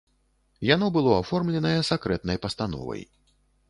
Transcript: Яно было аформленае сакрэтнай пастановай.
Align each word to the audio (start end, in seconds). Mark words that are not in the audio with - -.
Яно 0.69 0.85
было 0.95 1.11
аформленае 1.21 1.77
сакрэтнай 1.93 2.37
пастановай. 2.47 3.11